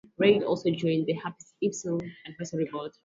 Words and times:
Reid 0.17 0.41
also 0.41 0.71
joined 0.71 1.05
the 1.05 1.13
Hipgnosis 1.13 2.01
advisory 2.25 2.65
board. 2.71 2.91